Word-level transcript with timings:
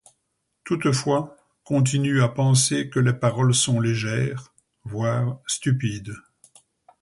Toutefois, 0.63 1.37
continuent 1.63 2.23
à 2.23 2.29
penser 2.29 2.89
que 2.89 2.99
les 2.99 3.13
paroles 3.13 3.53
sont 3.53 3.79
légères, 3.79 4.51
voire 4.83 5.39
stupides. 5.45 6.15